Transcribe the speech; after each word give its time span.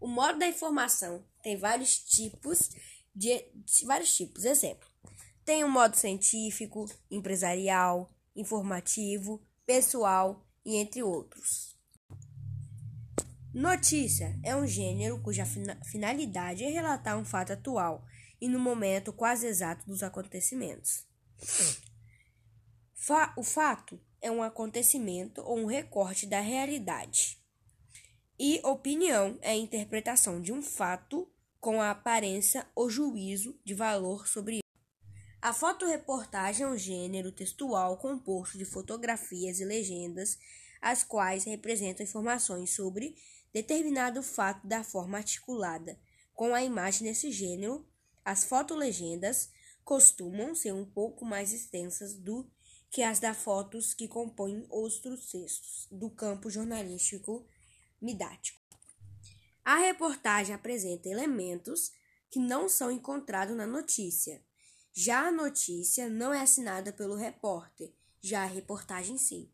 O 0.00 0.08
modo 0.08 0.38
da 0.38 0.48
informação 0.48 1.24
tem 1.42 1.56
vários 1.56 1.98
tipos 1.98 2.70
de, 3.14 3.44
de 3.54 3.84
vários 3.84 4.14
tipos. 4.14 4.44
Exemplo: 4.44 4.88
tem 5.44 5.62
o 5.62 5.70
modo 5.70 5.96
científico, 5.96 6.86
empresarial, 7.10 8.10
informativo, 8.34 9.42
pessoal 9.66 10.46
e 10.64 10.76
entre 10.76 11.02
outros. 11.02 11.76
Notícia 13.52 14.38
é 14.44 14.54
um 14.54 14.64
gênero 14.66 15.20
cuja 15.20 15.44
finalidade 15.84 16.62
é 16.62 16.70
relatar 16.70 17.18
um 17.18 17.24
fato 17.24 17.52
atual 17.52 18.06
e 18.40 18.48
no 18.48 18.60
momento 18.60 19.12
quase 19.12 19.46
exato 19.46 19.84
dos 19.86 20.04
acontecimentos. 20.04 21.04
Fa 22.94 23.34
o 23.36 23.42
fato 23.42 24.00
é 24.20 24.30
um 24.30 24.42
acontecimento 24.42 25.40
ou 25.40 25.58
um 25.58 25.66
recorte 25.66 26.26
da 26.26 26.40
realidade. 26.40 27.39
Opinião 28.70 29.36
é 29.42 29.50
a 29.50 29.56
interpretação 29.56 30.40
de 30.40 30.52
um 30.52 30.62
fato 30.62 31.28
com 31.58 31.82
a 31.82 31.90
aparência 31.90 32.64
ou 32.72 32.88
juízo 32.88 33.58
de 33.64 33.74
valor 33.74 34.28
sobre 34.28 34.58
ele. 34.58 35.10
A 35.42 35.52
fotoreportagem 35.52 36.64
é 36.64 36.68
um 36.68 36.78
gênero 36.78 37.32
textual 37.32 37.96
composto 37.96 38.56
de 38.56 38.64
fotografias 38.64 39.58
e 39.58 39.64
legendas, 39.64 40.38
as 40.80 41.02
quais 41.02 41.42
representam 41.42 42.04
informações 42.04 42.72
sobre 42.72 43.16
determinado 43.52 44.22
fato 44.22 44.64
da 44.64 44.84
forma 44.84 45.18
articulada. 45.18 45.98
Com 46.32 46.54
a 46.54 46.62
imagem 46.62 47.08
nesse 47.08 47.32
gênero, 47.32 47.84
as 48.24 48.44
fotolegendas 48.44 49.50
costumam 49.82 50.54
ser 50.54 50.72
um 50.72 50.84
pouco 50.84 51.24
mais 51.24 51.52
extensas 51.52 52.14
do 52.14 52.48
que 52.88 53.02
as 53.02 53.18
da 53.18 53.34
fotos 53.34 53.92
que 53.92 54.06
compõem 54.06 54.64
outros 54.70 55.28
textos 55.28 55.88
do 55.90 56.08
campo 56.08 56.48
jornalístico 56.48 57.44
midático. 58.00 58.59
A 59.70 59.76
reportagem 59.76 60.52
apresenta 60.52 61.08
elementos 61.08 61.92
que 62.28 62.40
não 62.40 62.68
são 62.68 62.90
encontrados 62.90 63.56
na 63.56 63.68
notícia. 63.68 64.44
Já 64.92 65.28
a 65.28 65.30
notícia 65.30 66.08
não 66.08 66.34
é 66.34 66.40
assinada 66.40 66.92
pelo 66.92 67.14
repórter, 67.14 67.94
já 68.20 68.42
a 68.42 68.46
reportagem 68.46 69.16
sim. 69.16 69.48